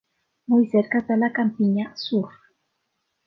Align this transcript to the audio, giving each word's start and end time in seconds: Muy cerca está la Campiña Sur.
Muy 0.47 0.67
cerca 0.69 0.97
está 0.97 1.15
la 1.15 1.31
Campiña 1.31 1.95
Sur. 1.95 2.29